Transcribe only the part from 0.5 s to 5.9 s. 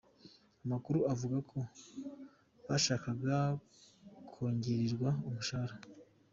Amakuru avuga ko bashakaga kongererwa umushahara.